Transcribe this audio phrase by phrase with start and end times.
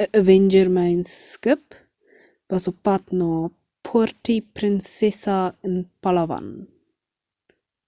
[0.00, 1.66] ń avenger myn skip
[2.50, 3.30] was op pad na
[3.86, 6.46] puerto princesa in palawan